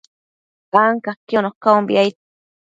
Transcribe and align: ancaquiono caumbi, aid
ancaquiono 0.85 1.49
caumbi, 1.61 1.93
aid 2.01 2.15